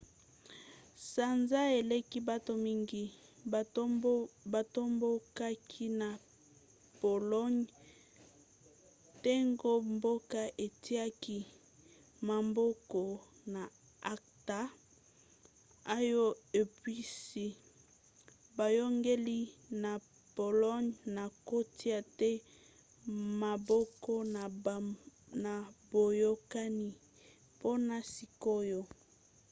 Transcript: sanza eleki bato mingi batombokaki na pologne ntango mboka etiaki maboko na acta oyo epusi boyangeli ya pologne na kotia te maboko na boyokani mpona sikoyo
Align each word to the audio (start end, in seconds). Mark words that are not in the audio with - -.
sanza 1.11 1.59
eleki 1.79 2.19
bato 2.29 2.51
mingi 2.65 3.03
batombokaki 4.53 5.85
na 6.01 6.09
pologne 6.99 7.63
ntango 9.17 9.71
mboka 9.93 10.41
etiaki 10.65 11.37
maboko 12.29 13.01
na 13.53 13.63
acta 14.13 14.59
oyo 15.97 16.25
epusi 16.61 17.45
boyangeli 18.57 19.39
ya 19.83 19.93
pologne 20.35 20.89
na 21.15 21.25
kotia 21.47 21.99
te 22.19 22.31
maboko 23.41 24.13
na 25.43 25.53
boyokani 25.91 26.87
mpona 27.55 27.95
sikoyo 28.13 28.81